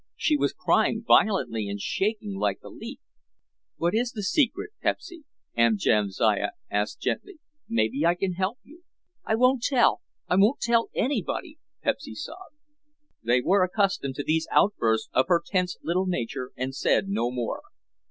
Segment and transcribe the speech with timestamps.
[0.15, 2.97] She was crying violently and shaking like a leaf.
[3.77, 7.37] "What is the secret, Pepsy?" Aunt Jamsiah asked gently;
[7.69, 8.81] "maybe I can help you."
[9.25, 12.55] "I won't tell—I won't tell anybody," Pepsy sobbed.
[13.21, 17.61] They were accustomed to these outbursts of her tense little nature and said no more.